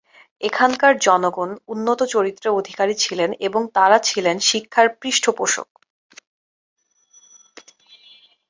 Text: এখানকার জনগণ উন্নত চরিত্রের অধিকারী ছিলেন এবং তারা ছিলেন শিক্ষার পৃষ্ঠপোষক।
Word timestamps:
এখানকার 0.41 0.93
জনগণ 0.99 1.49
উন্নত 1.67 1.99
চরিত্রের 2.13 2.57
অধিকারী 2.59 2.93
ছিলেন 2.95 3.29
এবং 3.47 3.61
তারা 3.75 3.97
ছিলেন 3.99 4.35
শিক্ষার 4.41 4.87
পৃষ্ঠপোষক। 4.99 5.69